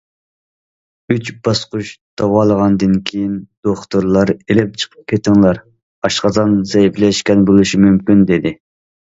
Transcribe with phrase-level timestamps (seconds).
[1.15, 1.91] ئۈچ باسقۇچ
[2.21, 3.35] داۋالىغاندىن كېيىن
[3.69, 5.61] دوختۇرلار‹‹ ئېلىپ چىقىپ كېتىڭلار،
[6.09, 8.57] ئاشقازان زەئىپلەشكەن بولۇشى مۇمكىن›› دېدى.